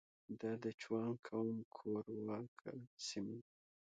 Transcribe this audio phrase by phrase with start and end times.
[0.39, 2.71] دا د جوانګ قوم کورواکه
[3.05, 3.49] سیمه ده.